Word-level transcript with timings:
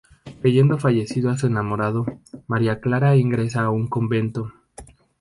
Creyendo 0.41 0.79
fallecido 0.79 1.29
a 1.29 1.37
su 1.37 1.45
enamorado, 1.45 2.07
María 2.47 2.81
Clara 2.81 3.15
ingresa 3.17 3.61
en 3.61 3.67
un 3.67 3.87
convento. 3.87 4.51